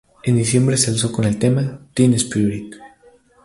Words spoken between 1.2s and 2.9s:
el tema ""Teen Spirit"".